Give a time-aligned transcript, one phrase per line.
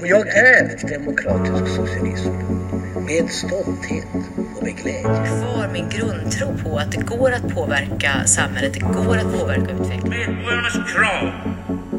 [0.00, 2.30] Och jag är demokratisk socialism.
[3.06, 4.06] Med stolthet
[4.56, 5.02] och med glädje.
[5.02, 10.34] Kvar min grundtro på att det går att påverka samhället, det går att påverka utvecklingen.
[10.34, 11.32] Medborgarnas krav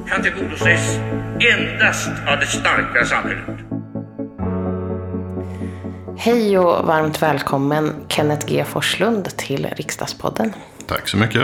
[0.09, 0.99] kan tillgodoses
[1.39, 3.59] endast av det starka samhället.
[6.17, 10.53] Hej och varmt välkommen Kenneth G Forslund till Riksdagspodden.
[10.87, 11.43] Tack så mycket.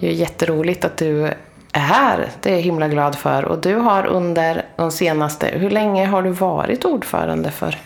[0.00, 1.30] Det är jätteroligt att du
[1.72, 2.28] är här.
[2.42, 3.44] Det är jag himla glad för.
[3.44, 7.78] Och du har under de senaste, hur länge har du varit ordförande för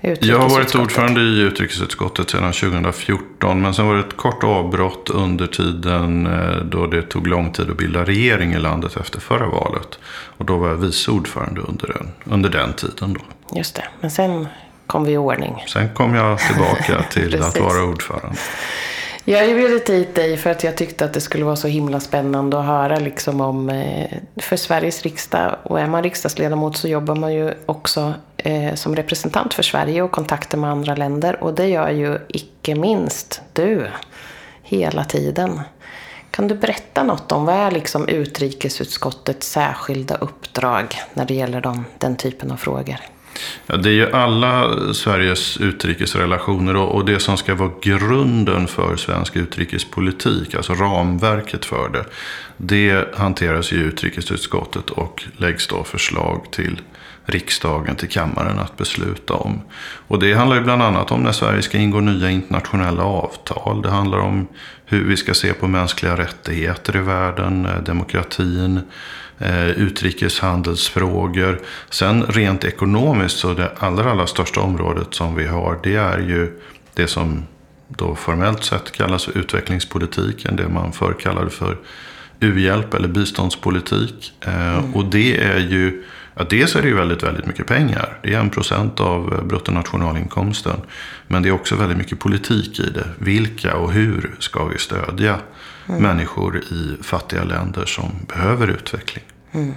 [0.00, 3.62] Jag har varit ordförande i utrikesutskottet sedan 2014.
[3.62, 7.70] Men sen var det ett kort avbrott under tiden eh, då det tog lång tid
[7.70, 9.98] att bilda regering i landet efter förra valet.
[10.36, 13.12] Och då var jag vice ordförande under den, under den tiden.
[13.12, 13.20] Då.
[13.56, 14.48] Just det, men sen
[14.86, 15.64] kom vi i ordning.
[15.68, 18.36] Sen kom jag tillbaka till att vara ordförande.
[19.26, 21.68] Jag har ju bjudit hit dig för att jag tyckte att det skulle vara så
[21.68, 25.56] himla spännande att höra liksom om, eh, för Sveriges riksdag.
[25.62, 30.10] Och är man riksdagsledamot så jobbar man ju också eh, som representant för Sverige och
[30.10, 31.44] kontakter med andra länder.
[31.44, 33.86] Och det gör ju icke minst du,
[34.62, 35.60] hela tiden.
[36.30, 41.84] Kan du berätta något om vad är liksom utrikesutskottets särskilda uppdrag när det gäller de,
[41.98, 43.13] den typen av frågor?
[43.66, 49.36] Ja, det är ju alla Sveriges utrikesrelationer och, det som ska vara grunden för svensk
[49.36, 52.04] utrikespolitik, alltså ramverket för det.
[52.56, 56.80] Det hanteras i utrikesutskottet och läggs då förslag till
[57.24, 59.60] riksdagen, till kammaren att besluta om.
[60.08, 63.82] Och det handlar ju bland annat om när Sverige ska ingå nya internationella avtal.
[63.82, 64.46] Det handlar om
[64.86, 68.80] hur vi ska se på mänskliga rättigheter i världen, eh, demokratin,
[69.38, 71.60] eh, utrikeshandelsfrågor.
[71.90, 76.60] Sen rent ekonomiskt så det allra, allra största området som vi har det är ju
[76.94, 77.42] det som
[77.88, 80.56] då formellt sett kallas för utvecklingspolitiken.
[80.56, 81.76] Det man förr kallade för
[82.40, 84.32] u-hjälp eller biståndspolitik.
[84.40, 84.94] Eh, mm.
[84.94, 86.04] Och det är ju
[86.36, 88.18] Ja, dels är det ju väldigt, väldigt mycket pengar.
[88.22, 90.80] Det är en procent av bruttonationalinkomsten.
[91.26, 93.08] Men det är också väldigt mycket politik i det.
[93.18, 95.38] Vilka och hur ska vi stödja
[95.86, 99.24] människor i fattiga länder som behöver utveckling?
[99.52, 99.74] Mm.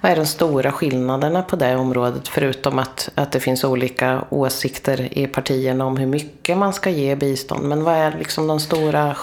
[0.00, 2.28] Vad är de stora skillnaderna på det området?
[2.28, 7.16] Förutom att, att det finns olika åsikter i partierna om hur mycket man ska ge
[7.16, 7.68] bistånd.
[7.68, 9.16] Men vad är liksom de stora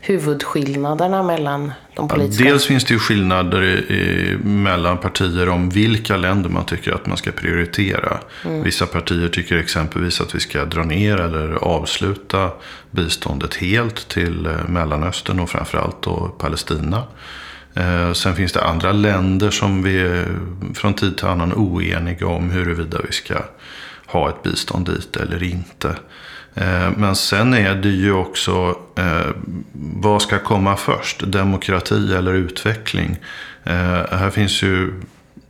[0.00, 2.44] huvudskillnaderna mellan de politiska?
[2.44, 6.92] Ja, dels finns det ju skillnader i, i, mellan partier om vilka länder man tycker
[6.92, 8.18] att man ska prioritera.
[8.44, 8.62] Mm.
[8.62, 12.50] Vissa partier tycker exempelvis att vi ska dra ner eller avsluta
[12.90, 17.02] biståndet helt till eh, Mellanöstern och framförallt då Palestina.
[17.78, 20.26] Eh, sen finns det andra länder som vi är
[20.74, 23.34] från tid till annan oeniga om huruvida vi ska
[24.06, 25.88] ha ett bistånd dit eller inte.
[26.54, 28.76] Eh, men sen är det ju också,
[29.72, 31.22] vad ska komma först?
[31.26, 33.16] Demokrati eller utveckling?
[34.10, 34.92] Här finns ju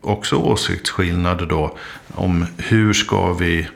[0.00, 1.76] också åsiktsskillnader då
[2.14, 3.68] om hur ska vi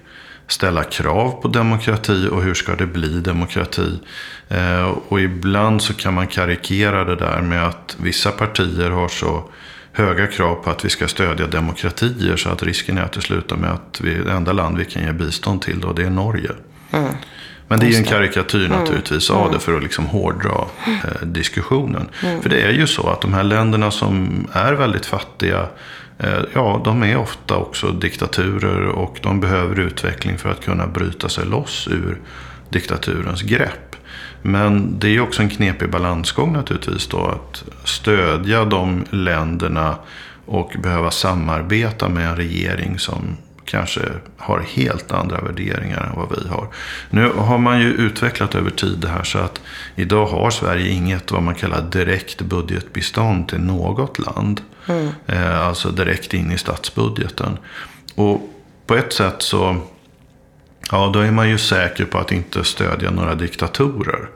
[0.53, 4.01] ställa krav på demokrati och hur ska det bli demokrati.
[4.49, 9.45] Eh, och ibland så kan man karikera det där med att vissa partier har så
[9.93, 13.57] höga krav på att vi ska stödja demokratier så att risken är att det slutar
[13.57, 16.51] med att vi det enda land vi kan ge bistånd till då det är Norge.
[16.93, 17.15] Mm.
[17.69, 18.79] Men det är ju en karikatyr mm.
[18.79, 19.53] naturligtvis av mm.
[19.53, 22.09] det för att liksom hårdra eh, diskussionen.
[22.23, 22.43] Mm.
[22.43, 25.69] För det är ju så att de här länderna som är väldigt fattiga
[26.19, 31.29] Eh, ja, de är ofta också diktaturer och de behöver utveckling för att kunna bryta
[31.29, 32.19] sig loss ur
[32.69, 33.97] diktaturens grepp.
[34.43, 39.97] Men det är också en knepig balansgång naturligtvis då att stödja de länderna
[40.47, 43.37] och behöva samarbeta med en regering som
[43.73, 44.01] kanske
[44.37, 46.69] har helt andra värderingar än vad vi har.
[47.11, 49.61] Nu har man ju utvecklat över tid det här så att
[49.97, 54.61] idag har Sverige inget vad man kallar direkt budgetbistånd till något land.
[54.87, 55.09] Mm.
[55.27, 57.59] Eh, alltså direkt in i statsbudgeten.
[58.15, 58.51] Och
[58.87, 59.77] på ett sätt så
[60.91, 64.29] ja, då är man ju säker på att inte stödja några diktatorer.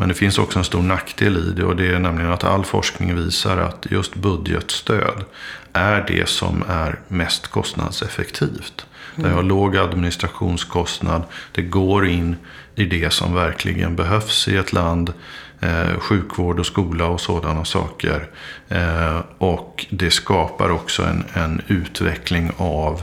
[0.00, 2.64] Men det finns också en stor nackdel i det och det är nämligen att all
[2.64, 5.24] forskning visar att just budgetstöd
[5.72, 8.86] är det som är mest kostnadseffektivt.
[9.16, 9.30] Mm.
[9.30, 11.22] Det har låg administrationskostnad,
[11.52, 12.36] det går in
[12.74, 15.12] i det som verkligen behövs i ett land.
[15.60, 18.28] Eh, sjukvård och skola och sådana saker.
[18.68, 23.02] Eh, och det skapar också en, en utveckling av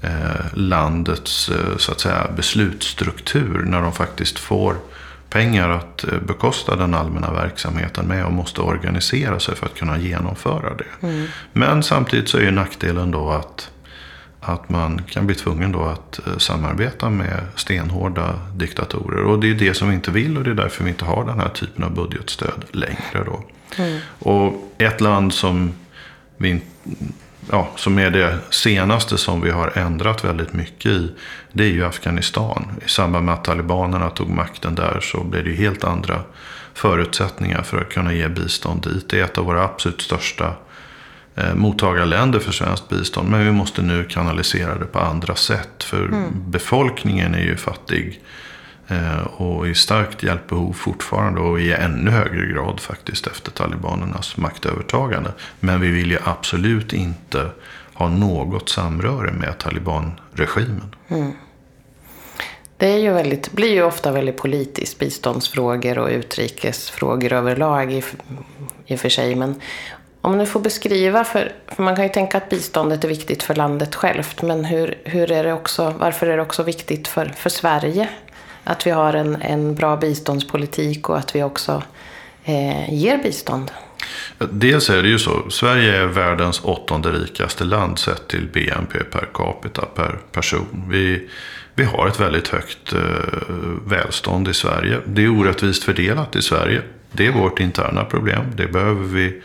[0.00, 4.76] eh, landets eh, så att säga, beslutsstruktur när de faktiskt får
[5.32, 9.98] pengar att eh, bekosta den allmänna verksamheten med och måste organisera sig för att kunna
[9.98, 11.06] genomföra det.
[11.06, 11.26] Mm.
[11.52, 13.70] Men samtidigt så är ju nackdelen då att,
[14.40, 19.24] att man kan bli tvungen då att eh, samarbeta med stenhårda diktatorer.
[19.24, 21.24] Och det är det som vi inte vill och det är därför vi inte har
[21.24, 23.24] den här typen av budgetstöd längre.
[23.26, 23.44] Då.
[23.76, 23.98] Mm.
[24.18, 25.72] Och ett land som
[26.36, 26.60] vi,
[27.50, 31.12] ja, som är det senaste som vi har ändrat väldigt mycket i,
[31.52, 32.66] det är ju Afghanistan.
[32.86, 36.20] I samband med att talibanerna tog makten där så blev det ju helt andra
[36.74, 39.10] förutsättningar för att kunna ge bistånd dit.
[39.10, 40.54] Det är ett av våra absolut största
[41.36, 43.28] eh, mottagarländer för svenskt bistånd.
[43.30, 45.84] Men vi måste nu kanalisera det på andra sätt.
[45.84, 46.30] För mm.
[46.34, 48.20] befolkningen är ju fattig.
[48.92, 51.40] Eh, och i starkt hjälpbehov fortfarande.
[51.40, 55.32] Och i ännu högre grad faktiskt efter talibanernas maktövertagande.
[55.60, 57.50] Men vi vill ju absolut inte
[57.94, 60.94] ha något samröre med talibanregimen.
[61.08, 61.32] Mm.
[62.76, 68.02] Det är ju väldigt, blir ju ofta väldigt politiskt, biståndsfrågor och utrikesfrågor överlag i,
[68.86, 69.34] i och för sig.
[69.34, 69.60] Men
[70.20, 73.54] om du får beskriva, för, för, man kan ju tänka att biståndet är viktigt för
[73.54, 77.50] landet självt, men hur, hur är det också, varför är det också viktigt för, för
[77.50, 78.08] Sverige?
[78.64, 81.82] Att vi har en, en bra biståndspolitik och att vi också
[82.44, 83.70] eh, ger bistånd.
[84.38, 89.28] Dels är det ju så, Sverige är världens åttonde rikaste land sett till BNP per
[89.34, 90.84] capita per person.
[90.88, 91.28] Vi,
[91.74, 92.98] vi har ett väldigt högt eh,
[93.86, 94.98] välstånd i Sverige.
[95.06, 96.82] Det är orättvist fördelat i Sverige.
[97.12, 98.44] Det är vårt interna problem.
[98.56, 99.42] Det behöver vi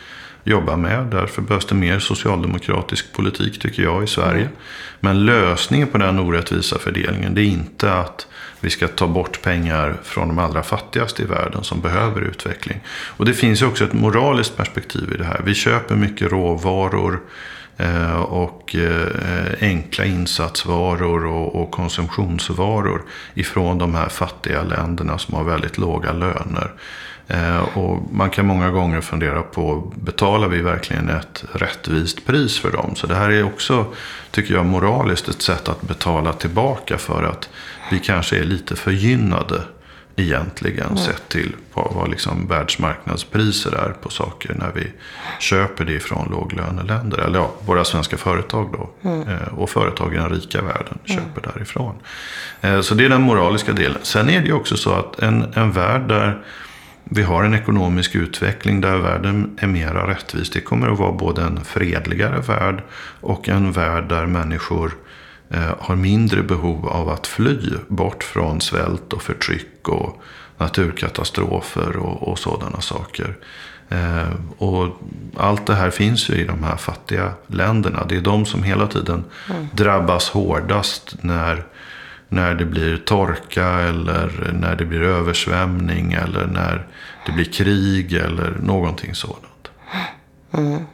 [0.48, 1.06] jobba med.
[1.06, 4.42] Därför behövs det mer socialdemokratisk politik tycker jag i Sverige.
[4.42, 4.56] Mm.
[5.00, 8.28] Men lösningen på den orättvisa fördelningen det är inte att
[8.60, 12.80] vi ska ta bort pengar från de allra fattigaste i världen som behöver utveckling.
[12.90, 15.42] Och det finns ju också ett moraliskt perspektiv i det här.
[15.46, 17.20] Vi köper mycket råvaror
[17.78, 23.02] eh, och eh, enkla insatsvaror och konsumtionsvaror
[23.34, 26.72] ifrån de här fattiga länderna som har väldigt låga löner.
[27.28, 32.72] Eh, och man kan många gånger fundera på, betalar vi verkligen ett rättvist pris för
[32.72, 32.96] dem?
[32.96, 33.86] Så det här är också,
[34.32, 37.50] tycker jag, moraliskt ett sätt att betala tillbaka för att
[37.92, 39.62] vi kanske är lite förgynnade
[40.20, 40.98] egentligen mm.
[40.98, 44.92] sett till vad, vad liksom världsmarknadspriser är på saker när vi
[45.40, 47.18] köper det ifrån låglöneländer.
[47.18, 49.10] Eller ja, våra svenska företag då.
[49.10, 49.28] Mm.
[49.28, 51.22] Eh, och företag i den rika världen mm.
[51.22, 51.96] köper därifrån.
[52.62, 54.00] Eh, så det är den moraliska delen.
[54.02, 56.44] Sen är det ju också så att en, en värld där
[57.10, 60.50] vi har en ekonomisk utveckling där världen är mera rättvis.
[60.50, 62.84] Det kommer att vara både en fredligare värld
[63.22, 64.92] och en värld där människor
[65.50, 70.22] eh, har mindre behov av att fly bort från svält och förtryck och
[70.58, 73.36] naturkatastrofer och, och sådana saker.
[73.90, 75.02] Eh, och
[75.38, 78.06] allt det här finns ju i de här fattiga länderna.
[78.10, 79.68] Det är de som hela tiden mm.
[79.74, 81.64] drabbas hårdast när
[82.30, 86.88] när det blir torka eller när det blir översvämning eller när
[87.28, 89.72] det blir krig eller någonting sådant.
[90.54, 90.86] Mm.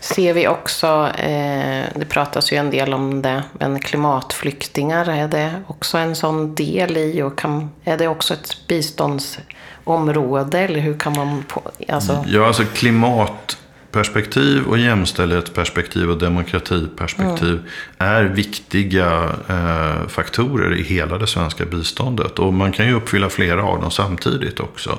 [0.00, 5.62] Ser vi också, eh, det pratas ju en del om det, men klimatflyktingar, är det
[5.66, 11.12] också en sån del i och kan, är det också ett biståndsområde eller hur kan
[11.16, 11.44] man...
[11.48, 12.24] På, alltså...
[12.28, 13.58] Ja, alltså klimat
[13.92, 17.64] perspektiv och jämställdhetsperspektiv och demokratiperspektiv mm.
[17.98, 22.38] är viktiga eh, faktorer i hela det svenska biståndet.
[22.38, 24.98] Och man kan ju uppfylla flera av dem samtidigt också.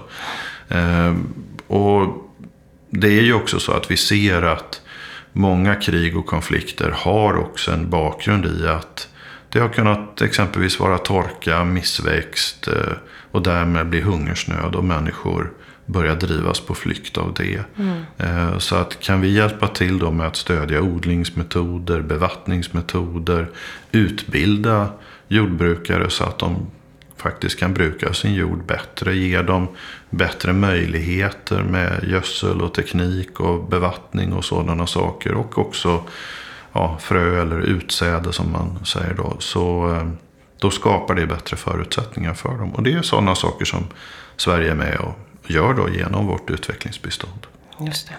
[0.69, 1.15] Eh,
[1.67, 2.31] och
[2.89, 4.81] det är ju också så att vi ser att
[5.33, 9.07] många krig och konflikter har också en bakgrund i att
[9.49, 12.93] det har kunnat exempelvis vara torka, missväxt eh,
[13.31, 15.51] och därmed bli hungersnöd och människor
[15.85, 17.63] börja drivas på flykt av det.
[17.77, 18.59] Mm.
[18.59, 23.49] Så att kan vi hjälpa till då med att stödja odlingsmetoder, bevattningsmetoder,
[23.91, 24.89] utbilda
[25.27, 26.55] jordbrukare så att de
[27.17, 29.67] faktiskt kan bruka sin jord bättre, ge dem
[30.09, 35.33] bättre möjligheter med gödsel och teknik och bevattning och sådana saker.
[35.33, 36.03] Och också
[36.73, 39.35] ja, frö eller utsäde som man säger då.
[39.39, 40.07] Så eh,
[40.59, 42.75] då skapar det bättre förutsättningar för dem.
[42.75, 43.87] Och det är sådana saker som
[44.37, 47.47] Sverige är med och gör då genom vårt utvecklingsbistånd.
[47.79, 48.13] Just det.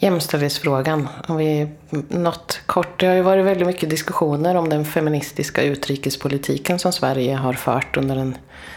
[0.00, 1.08] Jämställdhetsfrågan.
[1.26, 1.68] Om vi,
[2.08, 7.34] något kort, det har ju varit väldigt mycket diskussioner om den feministiska utrikespolitiken som Sverige
[7.34, 8.36] har fört under den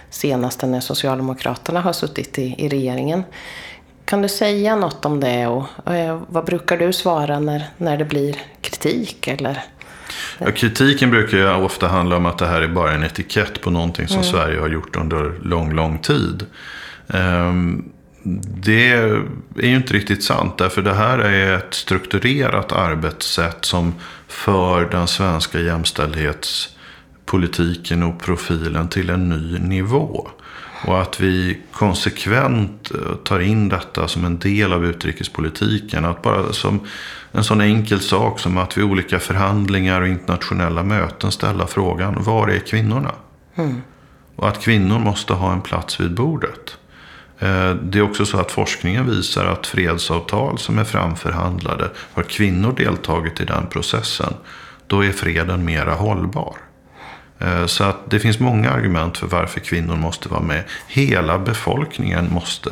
[0.09, 3.23] senaste när Socialdemokraterna har suttit i, i regeringen.
[4.05, 7.97] Kan du säga något om det och, och eh, vad brukar du svara när, när
[7.97, 9.27] det blir kritik?
[9.27, 9.63] Eller?
[10.37, 13.69] Ja, kritiken brukar ju ofta handla om att det här är bara en etikett på
[13.69, 14.31] någonting som mm.
[14.31, 16.45] Sverige har gjort under lång, lång tid.
[17.07, 17.83] Ehm,
[18.63, 19.23] det är
[19.55, 20.57] ju inte riktigt sant.
[20.57, 23.93] Därför det här är ett strukturerat arbetssätt som
[24.27, 30.27] för den svenska jämställdhetspolitiken och profilen till en ny nivå.
[30.85, 36.05] Och att vi konsekvent eh, tar in detta som en del av utrikespolitiken.
[36.05, 36.79] Att bara som
[37.31, 42.47] en sån enkel sak som att vid olika förhandlingar och internationella möten ställa frågan var
[42.47, 43.11] är kvinnorna?
[43.55, 43.81] Mm.
[44.35, 46.77] Och att kvinnor måste ha en plats vid bordet.
[47.41, 52.73] Eh, det är också så att forskningen visar att fredsavtal som är framförhandlade, har kvinnor
[52.77, 54.33] deltagit i den processen,
[54.87, 56.55] då är freden mera hållbar.
[57.39, 60.63] Eh, så att det finns många argument för varför kvinnor måste vara med.
[60.87, 62.69] Hela befolkningen måste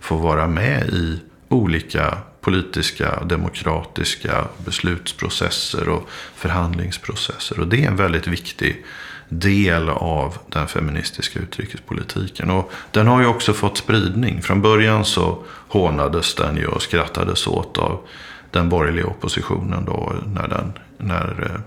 [0.00, 7.60] få vara med i olika politiska, demokratiska beslutsprocesser och förhandlingsprocesser.
[7.60, 8.84] Och det är en väldigt viktig
[9.28, 12.50] del av den feministiska utrikespolitiken.
[12.50, 14.42] Och den har ju också fått spridning.
[14.42, 18.00] Från början så hånades den ju och skrattades åt av
[18.50, 21.60] den borgerliga oppositionen då när, den, när eh,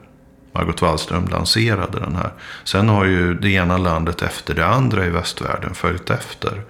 [0.54, 2.32] Margot Wallström lanserade den här.
[2.64, 6.62] Sen har ju det ena landet efter det andra i västvärlden följt efter.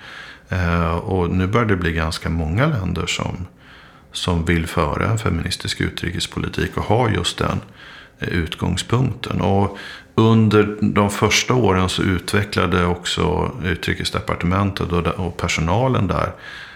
[0.49, 3.47] Eh, och nu börjar det bli ganska många länder som,
[4.11, 7.61] som vill föra en feministisk utrikespolitik och har just den
[8.19, 9.41] eh, utgångspunkten.
[9.41, 9.77] Och
[10.15, 16.31] under de första åren så utvecklade också utrikesdepartementet och personalen där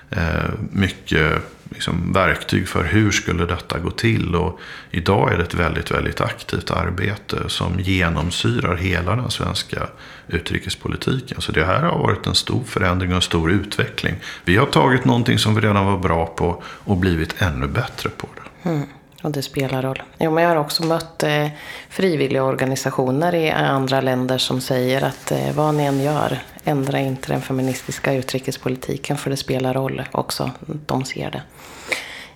[0.10, 4.36] eh, mycket liksom verktyg för hur skulle detta gå till.
[4.36, 4.60] Och
[4.92, 9.88] idag är det ett väldigt, väldigt aktivt arbete som genomsyrar hela den svenska
[10.27, 11.42] utrikespolitiken.
[11.42, 14.15] Så det här har varit en stor förändring och en stor utveckling.
[14.46, 18.27] Vi har tagit någonting som vi redan var bra på och blivit ännu bättre på
[18.36, 18.70] det.
[18.70, 18.88] Mm.
[19.25, 20.03] Och det spelar roll.
[20.20, 21.48] Jo, men jag har också mött eh,
[21.89, 27.34] frivilliga organisationer i andra länder som säger att eh, vad ni än gör, ändra inte
[27.34, 30.51] den feministiska utrikespolitiken för det spelar roll också.
[30.86, 31.41] De ser det.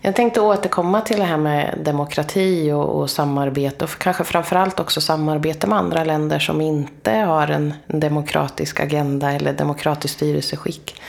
[0.01, 5.01] Jag tänkte återkomma till det här med demokrati och, och samarbete och kanske framförallt också
[5.01, 11.01] samarbete med andra länder som inte har en, en demokratisk agenda eller demokratiskt styrelseskick.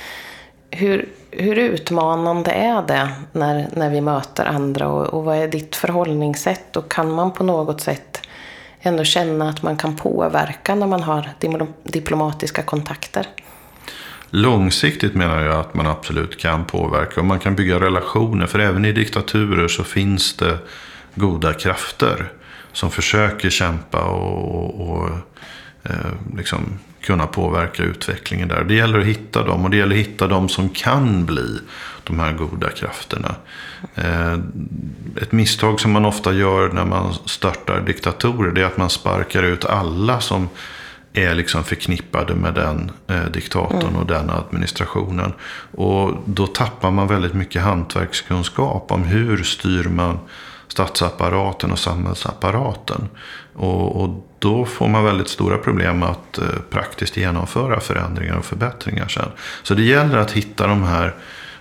[0.70, 5.76] Hur, hur utmanande är det när, när vi möter andra och, och vad är ditt
[5.76, 8.22] förhållningssätt och kan man på något sätt
[8.80, 11.30] ändå känna att man kan påverka när man har
[11.82, 13.26] diplomatiska kontakter?
[14.30, 18.46] Långsiktigt menar jag att man absolut kan påverka och man kan bygga relationer.
[18.46, 20.58] För även i diktaturer så finns det
[21.14, 22.32] goda krafter
[22.72, 25.08] som försöker kämpa och, och, och
[25.82, 28.64] eh, liksom kunna påverka utvecklingen där.
[28.64, 31.58] Det gäller att hitta dem och det gäller att hitta dem som kan bli
[32.04, 33.34] de här goda krafterna.
[33.94, 34.32] Eh,
[35.22, 39.42] ett misstag som man ofta gör när man störtar diktatorer det är att man sparkar
[39.42, 40.48] ut alla som
[41.12, 43.96] är liksom förknippade med den eh, diktatorn mm.
[43.96, 45.32] och den administrationen.
[45.72, 50.18] Och då tappar man väldigt mycket hantverkskunskap om hur styr man
[50.70, 53.08] statsapparaten och samhällsapparaten.
[53.54, 59.08] Och, och, då får man väldigt stora problem att eh, praktiskt genomföra förändringar och förbättringar
[59.08, 59.28] sen.
[59.62, 61.14] Så det gäller att hitta de här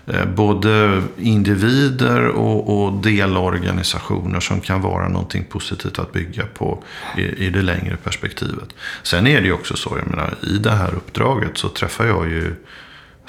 [0.07, 6.83] eh, både individer och, och, delorganisationer som kan vara någonting positivt att bygga på
[7.17, 8.69] i, i det längre perspektivet.
[9.03, 12.29] Sen är det ju också så, jag menar, i det här uppdraget så träffar jag
[12.29, 12.55] ju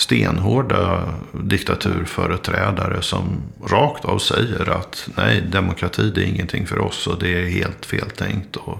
[0.00, 7.18] stenhårda diktaturföreträdare som rakt av säger att nej, demokrati det är ingenting för oss och
[7.18, 8.56] det är helt feltänkt.
[8.56, 8.78] Och,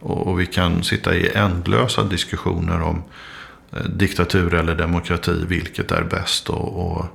[0.00, 3.02] och, och vi kan sitta i ändlösa diskussioner om
[3.72, 7.06] eh, diktatur eller demokrati, vilket är bäst och, och,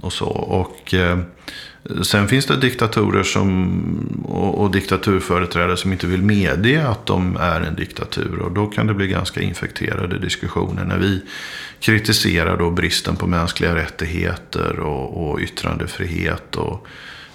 [0.00, 0.28] och så.
[0.30, 1.18] Och eh,
[2.02, 7.60] Sen finns det diktatorer som, och, och diktaturföreträdare som inte vill medge att de är
[7.60, 8.38] en diktatur.
[8.38, 11.22] Och då kan det bli ganska infekterade diskussioner när vi
[11.80, 16.56] kritiserar då bristen på mänskliga rättigheter och, och yttrandefrihet.
[16.56, 16.86] Och,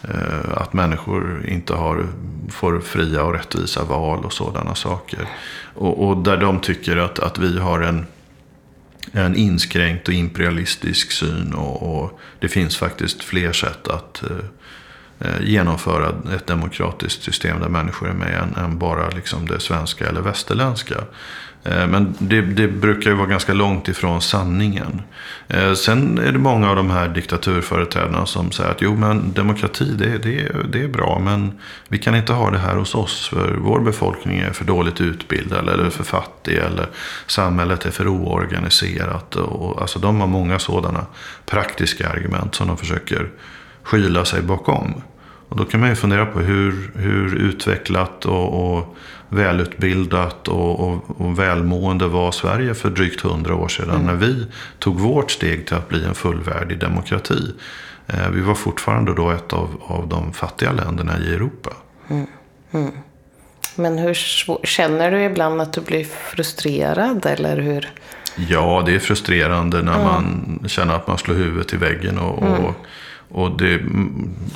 [0.02, 2.06] eh, att människor inte har,
[2.50, 5.28] får fria och rättvisa val och sådana saker.
[5.74, 8.06] Och, och där de tycker att, att vi har en
[9.12, 11.54] en inskränkt och imperialistisk syn.
[11.54, 14.38] Och, och det finns faktiskt fler sätt att eh,
[15.20, 20.08] eh, genomföra ett demokratiskt system där människor är med än, än bara liksom det svenska
[20.08, 20.96] eller västerländska.
[21.64, 25.02] Eh, men det, det, brukar ju vara ganska långt ifrån sanningen.
[25.48, 29.96] Eh, sen är det många av de här diktaturföreträdarna som säger att jo men demokrati
[29.98, 31.52] det, det, det är bra men
[31.88, 35.70] vi kan inte ha det här hos oss för vår befolkning är för dåligt utbildad
[35.70, 36.88] eller för fattig eller
[37.28, 39.36] samhället är för oorganiserat.
[39.36, 41.06] Och, alltså de har många sådana
[41.46, 43.30] praktiska argument som de försöker
[43.84, 45.02] skyla sig bakom.
[45.50, 48.96] Och då kan man ju fundera på hur, hur utvecklat och, och
[49.30, 53.90] välutbildat och, och, och, välmående var Sverige för drygt hundra år sedan.
[53.90, 54.06] Mm.
[54.06, 54.46] När vi
[54.80, 57.54] tog vårt steg till att bli en fullvärdig demokrati.
[58.08, 61.70] Eh, vi var fortfarande då ett av, av de fattiga länderna i Europa.
[62.10, 62.28] Mm.
[62.72, 62.92] Mm.
[63.76, 64.14] Men hur
[64.64, 67.90] känner du ibland att du blir frustrerad eller hur?
[68.36, 72.48] Ja, det är frustrerande när man känner att man slår huvudet i väggen och, och
[72.48, 72.74] mm.
[73.30, 73.82] Och, det,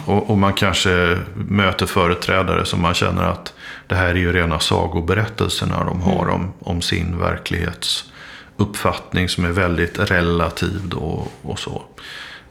[0.05, 3.53] och, och, man kanske möter företrädare som man känner att
[3.87, 6.35] det här är ju rena sagoberättelserna de har mm.
[6.35, 8.11] om, om sin verklighets
[8.57, 11.83] uppfattning som är väldigt relativ då och så.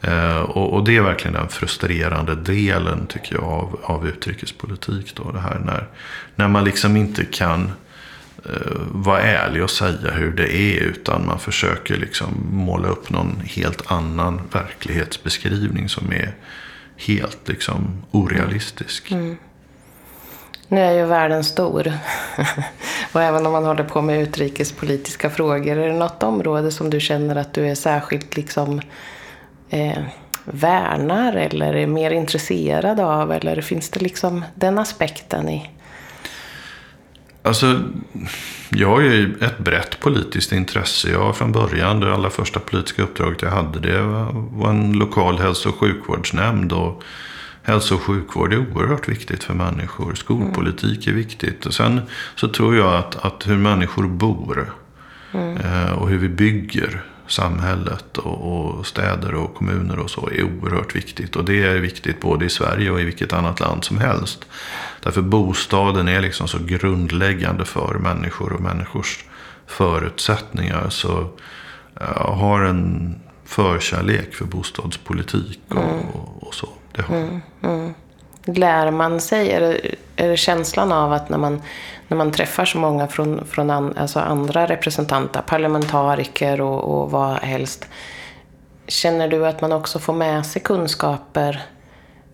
[0.01, 5.15] Eh, och, och, det är verkligen den frustrerande delen tycker jag av, av utrikespolitik.
[5.15, 5.87] Då, det här när,
[6.35, 7.71] när man liksom inte kan
[8.45, 10.81] Eh, vara ärlig och säga hur det är.
[10.81, 16.35] Utan man försöker liksom måla upp någon helt annan verklighetsbeskrivning som är
[16.97, 19.11] helt liksom orealistisk.
[19.11, 19.23] Mm.
[19.23, 19.37] mm.
[20.67, 21.93] Nu är ju världen stor.
[23.11, 25.77] och även om man håller på med utrikespolitiska frågor.
[25.77, 28.81] Är det något område som du känner att du är särskilt liksom
[29.69, 29.99] eh,
[30.45, 33.31] värnar eller är mer intresserad av?
[33.31, 35.69] Eller finns det liksom den aspekten i?
[37.43, 37.83] Alltså,
[38.69, 41.11] jag har ju ett brett politiskt intresse.
[41.11, 44.01] Jag har från början, det allra första politiska uppdraget jag hade, det
[44.51, 46.73] var en lokal hälso och sjukvårdsnämnd.
[46.73, 47.03] Och
[47.63, 50.13] hälso och sjukvård är oerhört viktigt för människor.
[50.13, 51.65] Skolpolitik är viktigt.
[51.65, 52.01] Och sen
[52.35, 54.73] så tror jag att, att hur människor bor
[55.31, 55.57] mm.
[55.57, 60.95] eh, och hur vi bygger samhället och, och, städer och kommuner och så är oerhört
[60.95, 61.35] viktigt.
[61.35, 64.45] Och det är viktigt både i Sverige och i vilket annat land som helst.
[65.03, 69.25] Därför bostaden är liksom så grundläggande för människor och människors
[69.67, 70.89] förutsättningar.
[70.89, 71.29] Så
[71.93, 76.05] jag har en förkärlek för bostadspolitik och, mm.
[76.39, 76.69] och så.
[76.91, 77.93] Det har mm, mm.
[78.45, 79.51] Lär man sig?
[79.51, 81.61] Är det, är det känslan av att när man,
[82.11, 87.33] när man träffar så många från, från an, alltså andra representanter, parlamentariker och, och vad
[87.37, 87.87] helst.
[88.87, 91.61] Känner du att man också får med sig kunskaper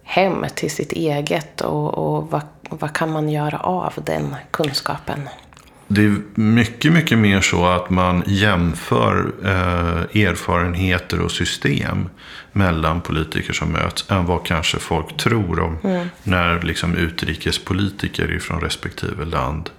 [0.03, 5.29] hem till sitt eget och, och vad, vad kan man göra av den kunskapen?
[5.87, 12.09] Det är mycket, mycket mer så att man jämför eh, erfarenheter och system
[12.51, 16.07] mellan politiker som möts än vad kanske folk tror om mm.
[16.23, 19.69] när liksom utrikespolitiker från respektive land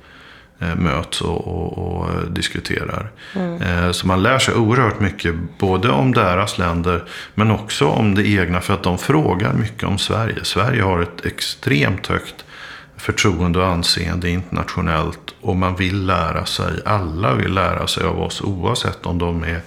[0.58, 3.10] eh, möts och, och, och eh, diskuterar.
[3.34, 3.62] Mm.
[3.62, 8.28] Eh, så man lär sig oerhört mycket både om deras länder men också om det
[8.28, 10.44] egna för att de frågar mycket om Sverige.
[10.44, 12.44] Sverige har ett extremt högt
[12.98, 15.34] förtroende och anseende internationellt.
[15.40, 19.60] Och man vill lära sig, alla vill lära sig av oss oavsett om de är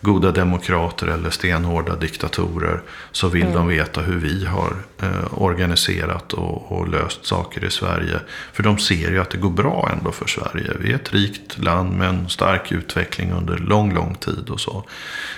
[0.00, 2.82] goda demokrater eller stenhårda diktatorer.
[3.12, 3.54] Så vill mm.
[3.54, 8.20] de veta hur vi har eh, organiserat och, och, löst saker i Sverige.
[8.52, 10.72] För de ser ju att det går bra ändå för Sverige.
[10.80, 14.84] Vi är ett rikt land med en stark utveckling under lång, lång tid och så.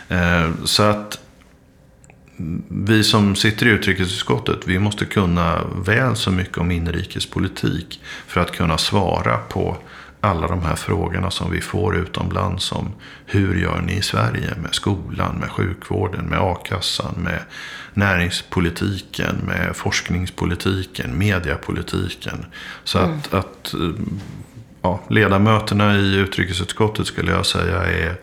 [0.09, 1.21] Eh, så att
[2.69, 8.53] vi som sitter i utrikesutskottet, vi måste kunna väl så mycket om inrikespolitik för att
[8.53, 9.77] kunna svara på
[10.21, 12.93] alla de här frågorna som vi får utomlands som
[13.27, 17.43] hur gör ni i Sverige med skolan, med sjukvården, med a-kassan, med
[17.95, 22.47] näringspolitiken, med forskningspolitiken, mediapolitiken.
[22.85, 23.19] Så mm.
[23.19, 23.75] att, att
[24.83, 28.17] ja, ledamöterna i utrikesutskottet skulle jag säga är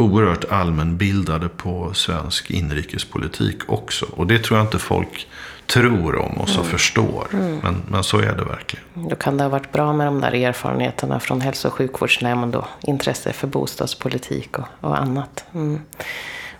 [0.00, 4.06] oerhört allmänbildade på svensk inrikespolitik också.
[4.10, 5.28] Och det tror jag inte folk
[5.66, 6.64] tror om och mm.
[6.64, 7.26] förstår.
[7.32, 7.58] Mm.
[7.62, 8.84] Men, men så är det verkligen.
[8.94, 12.66] Då kan det ha varit bra med de där erfarenheterna från hälso och sjukvårdsnämnd och
[12.82, 15.44] intresse för bostadspolitik och, och annat.
[15.54, 15.80] Mm.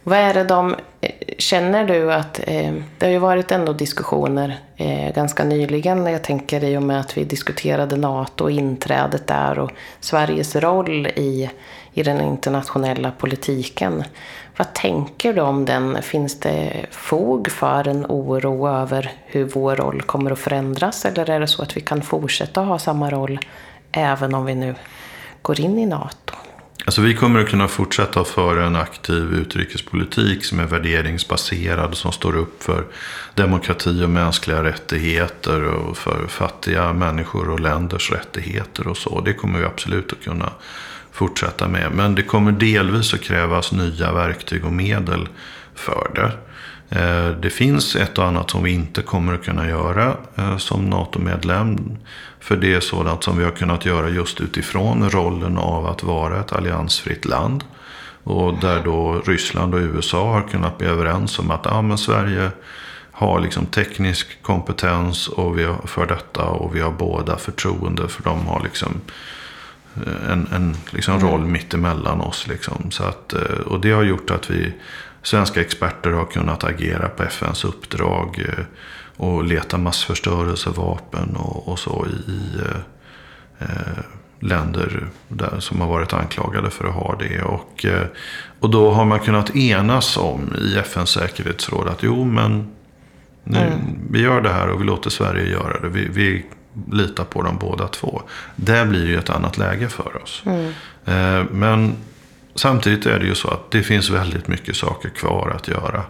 [0.03, 4.59] Vad är det de, eh, känner du att, eh, det har ju varit ändå diskussioner
[4.77, 9.59] eh, ganska nyligen, jag tänker i och med att vi diskuterade NATO och inträdet där
[9.59, 11.51] och Sveriges roll i
[11.95, 14.05] i den internationella politiken.
[14.57, 16.03] Vad tänker du om den?
[16.03, 21.05] Finns det fog för en oro över hur vår roll kommer att förändras?
[21.05, 23.39] Eller är det så att vi kan fortsätta ha samma roll
[23.93, 24.75] även om vi nu
[25.43, 26.35] går in i NATO?
[26.85, 32.37] Alltså vi kommer att kunna fortsätta föra en aktiv utrikespolitik som är värderingsbaserad, som står
[32.37, 32.87] upp för
[33.35, 39.21] demokrati och mänskliga rättigheter och för fattiga människor och länders rättigheter och så.
[39.21, 40.53] Det kommer vi absolut att kunna
[41.21, 41.93] fortsätta med.
[41.93, 45.29] Men det kommer delvis att krävas nya verktyg och medel
[45.75, 46.33] för det.
[46.99, 50.91] Eh, det finns ett och annat som vi inte kommer att kunna göra eh, som
[50.91, 51.97] NATO-medlem.
[52.41, 56.41] För det är sådant som vi har kunnat göra just utifrån rollen av att vara
[56.41, 57.65] ett alliansfritt land.
[58.25, 62.51] Och där då Ryssland och USA har kunnat bli överens om att ah, men Sverige
[63.13, 68.23] har liksom teknisk kompetens och vi har för detta och vi har båda förtroende för
[68.23, 69.01] de har liksom
[70.31, 71.29] en, en liksom mm.
[71.29, 72.47] roll mittemellan oss.
[72.49, 72.91] Liksom.
[72.91, 74.73] Så att, eh, och det har gjort att vi
[75.23, 78.65] svenska experter har kunnat agera på FNs uppdrag eh,
[79.17, 82.61] och leta massförstörelsevapen och, och så i, i
[83.59, 84.05] eh,
[84.41, 87.43] länder där, som har varit anklagade för att ha det.
[87.43, 88.07] Och, eh,
[88.61, 92.71] och då har man kunnat enas om i FNs säkerhetsråd att jo men
[93.45, 93.79] nu, mm.
[94.11, 95.89] vi gör det här och vi låter Sverige göra det.
[95.89, 96.47] Vi, vi
[96.93, 98.23] litar på dem båda två.
[98.57, 100.43] Det blir ju ett annat läge för oss.
[100.47, 100.73] Mm.
[101.05, 101.97] Eh, men
[102.55, 106.03] samtidigt är det ju så att det finns väldigt mycket saker kvar att göra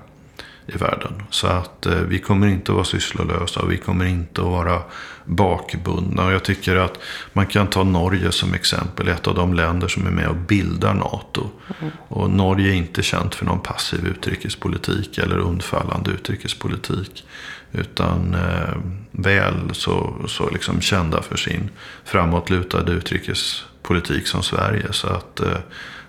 [0.66, 1.22] i världen.
[1.30, 4.82] Så att eh, vi kommer inte att vara sysslolösa och vi kommer inte att vara
[5.24, 6.26] bakbundna.
[6.26, 6.98] Och jag tycker att
[7.32, 9.08] man kan ta Norge som exempel.
[9.08, 11.50] Ett av de länder som är med och bildar NATO.
[11.80, 11.92] Mm.
[12.08, 17.24] Och Norge är inte känt för någon passiv utrikespolitik eller undfallande utrikespolitik.
[17.72, 18.76] Utan eh,
[19.10, 21.70] väl så, så liksom kända för sin
[22.04, 24.92] framåtlutade utrikespolitik som Sverige.
[24.92, 25.58] Så att eh,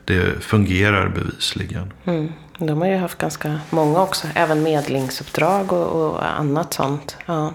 [0.05, 1.93] det fungerar bevisligen.
[2.05, 2.33] Mm.
[2.57, 7.17] De har ju haft ganska många också, även medlingsuppdrag och, och annat sånt.
[7.25, 7.53] Ja.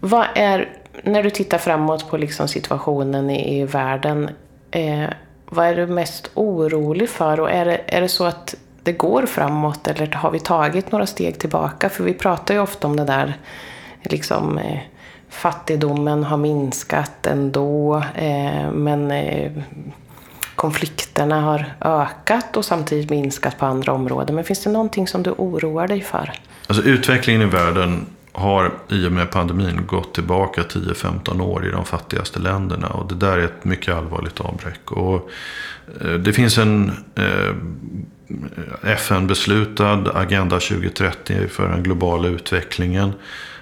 [0.00, 0.68] Vad är,
[1.04, 4.30] när du tittar framåt på liksom situationen i, i världen,
[4.70, 5.04] eh,
[5.46, 7.40] vad är du mest orolig för?
[7.40, 8.54] Och är det, är det så att
[8.86, 11.88] det går framåt eller har vi tagit några steg tillbaka?
[11.88, 13.34] För vi pratar ju ofta om det där,
[14.02, 14.78] liksom eh,
[15.30, 19.52] fattigdomen har minskat ändå, eh, men eh,
[20.54, 24.34] konflikterna har ökat och samtidigt minskat på andra områden.
[24.34, 26.32] Men finns det någonting som du oroar dig för?
[26.66, 31.84] Alltså utvecklingen i världen har i och med pandemin gått tillbaka 10-15 år i de
[31.84, 32.88] fattigaste länderna.
[32.88, 34.92] Och det där är ett mycket allvarligt avbräck.
[34.92, 35.30] Och
[36.00, 37.54] eh, det finns en eh,
[38.82, 43.12] FN-beslutad Agenda 2030 för den globala utvecklingen.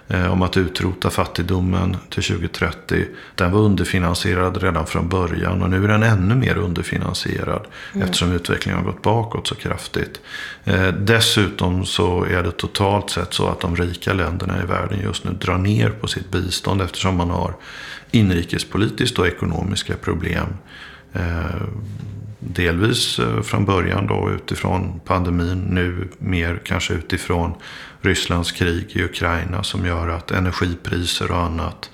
[0.08, 3.06] Eh, om att utrota fattigdomen till 2030.
[3.34, 7.66] Den var underfinansierad redan från början och nu är den ännu mer underfinansierad.
[7.92, 8.04] Mm.
[8.04, 10.20] Eftersom utvecklingen har gått bakåt så kraftigt.
[10.64, 15.24] Eh, dessutom så är det totalt sett så att de rika länderna i världen just
[15.24, 17.54] nu drar ner på sitt bistånd eftersom man har
[18.10, 20.48] inrikespolitiskt och ekonomiska problem.
[22.46, 27.54] Delvis eh, från början då utifrån pandemin, nu mer kanske utifrån
[28.00, 31.90] Rysslands krig i Ukraina som gör att energipriser och annat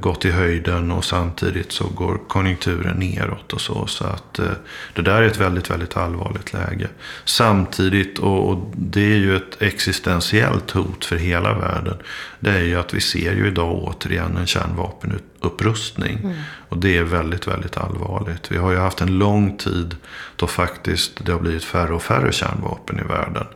[0.00, 3.86] gått i höjden och samtidigt så går konjunkturen neråt och så.
[3.86, 4.50] Så att eh,
[4.94, 6.88] det där är ett väldigt, väldigt allvarligt läge.
[7.24, 11.96] Samtidigt, och, och, det är ju ett existentiellt hot för hela världen,
[12.40, 16.18] det är ju att vi ser ju idag återigen en kärnvapenupprustning.
[16.18, 16.36] Mm.
[16.68, 18.52] Och det är väldigt, väldigt allvarligt.
[18.52, 19.96] Vi har ju haft en lång tid
[20.36, 23.46] då faktiskt det har blivit färre och färre kärnvapen i världen.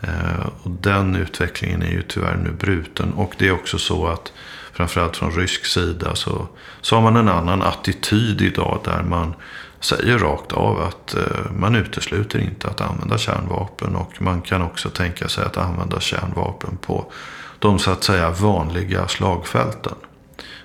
[0.00, 3.12] Eh, och den utvecklingen är ju tyvärr nu bruten.
[3.12, 4.32] Och det är också så att
[4.72, 6.48] framförallt från rysk sida så,
[6.80, 9.34] så har man en annan attityd idag där man
[9.80, 13.96] säger rakt av att eh, man utesluter inte att använda kärnvapen.
[13.96, 17.12] Och man kan också tänka sig att använda kärnvapen på
[17.58, 19.94] de så att säga vanliga slagfälten.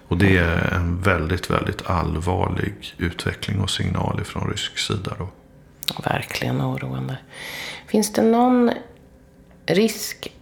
[0.07, 5.11] Och det är en väldigt, väldigt allvarlig utveckling och signal från rysk sida.
[5.17, 5.29] Då.
[6.03, 7.17] Verkligen oroande.
[7.87, 8.71] Finns det någon
[9.65, 10.33] risk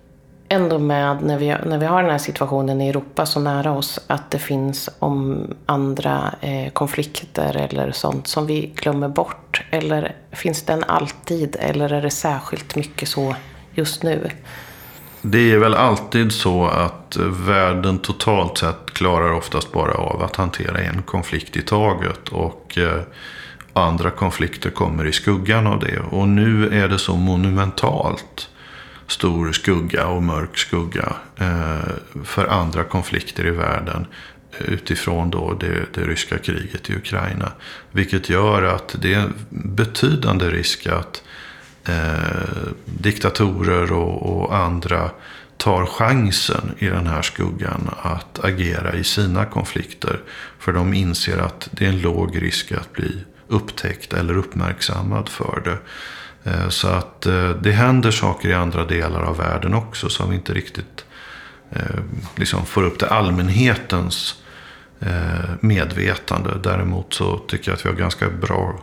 [0.49, 3.99] ändå med när vi, när vi har den här situationen i Europa så nära oss
[4.08, 9.62] att det finns om andra eh, konflikter eller sånt som vi glömmer bort?
[9.71, 13.36] Eller finns den alltid eller är det särskilt mycket så
[13.73, 14.29] just nu?
[15.21, 20.79] Det är väl alltid så att världen totalt sett klarar oftast bara av att hantera
[20.79, 22.27] en konflikt i taget.
[22.29, 23.01] Och eh,
[23.73, 25.99] andra konflikter kommer i skuggan av det.
[26.12, 28.49] Och nu är det så monumentalt
[29.08, 34.08] stor skugga och mörk skugga eh, för andra konflikter i världen
[34.60, 37.52] utifrån då det, det, ryska kriget i Ukraina.
[37.91, 41.24] Vilket gör att det är en betydande risk att
[41.88, 45.12] eh, diktatorer och, och, andra
[45.58, 50.20] tar chansen i den här skuggan att agera i sina konflikter.
[50.60, 55.62] För de inser att det är en låg risk att bli upptäckt eller uppmärksammad för
[55.65, 55.78] det.
[56.45, 60.36] Eh, så att eh, det händer saker i andra delar av världen också som vi
[60.36, 61.05] inte riktigt
[61.71, 61.99] eh,
[62.36, 64.41] liksom får upp till allmänhetens
[65.60, 66.49] medvetande.
[66.63, 68.79] Däremot så tycker jag att vi har ganska bra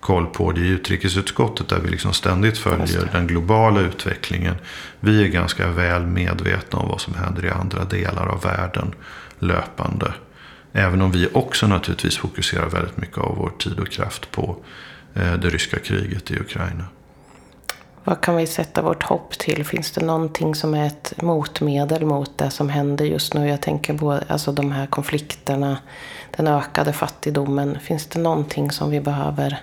[0.00, 4.54] koll på det i utrikesutskottet där vi liksom ständigt följer den globala utvecklingen.
[5.00, 8.94] Vi är ganska väl medvetna om vad som händer i andra delar av världen
[9.38, 10.12] löpande.
[10.72, 14.64] Även om vi också naturligtvis fokuserar väldigt mycket av vår tid och kraft på
[15.14, 16.84] det ryska kriget i Ukraina.
[18.04, 19.64] Vad kan vi sätta vårt hopp till?
[19.64, 23.48] Finns det någonting som är ett motmedel mot det som händer just nu?
[23.48, 25.78] Jag tänker på alltså de här konflikterna,
[26.36, 27.78] den ökade fattigdomen.
[27.80, 29.62] Finns det någonting som vi behöver?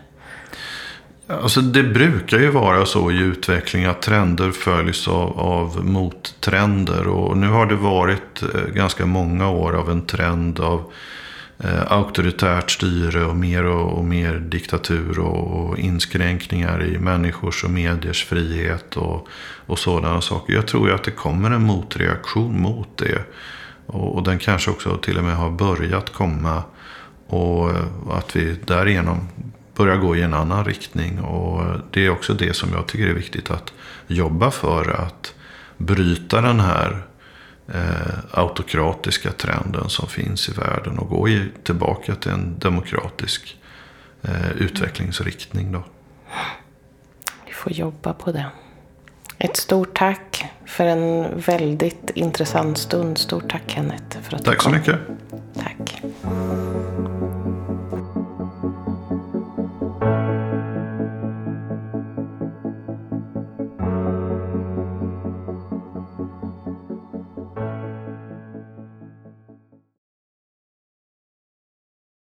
[1.27, 7.07] Alltså det brukar ju vara så i utveckling att trender följs av, av mottrender.
[7.07, 10.91] Och nu har det varit eh, ganska många år av en trend av
[11.63, 17.69] eh, auktoritärt styre och mer och, och mer diktatur och, och, inskränkningar i människors och
[17.69, 19.27] mediers frihet och,
[19.65, 20.53] och sådana saker.
[20.53, 23.21] Jag tror ju att det kommer en motreaktion mot det.
[23.85, 26.63] Och, och den kanske också till och med har börjat komma.
[27.27, 29.27] Och eh, att vi därigenom
[29.75, 31.19] börjar gå i en annan riktning.
[31.19, 33.73] Och eh, det är också det som jag tycker är viktigt att
[34.07, 34.89] jobba för.
[34.89, 35.33] Att
[35.77, 37.03] bryta den här
[37.73, 43.57] eh, autokratiska trenden som finns i världen och gå i, tillbaka till en demokratisk
[44.21, 45.71] eh, utvecklingsriktning.
[45.71, 45.83] Då.
[47.45, 48.45] Vi får jobba på det.
[49.37, 53.17] Ett stort tack för en väldigt intressant stund.
[53.17, 54.77] Stort tack Kenneth för att Tack du så kom.
[54.77, 54.95] mycket.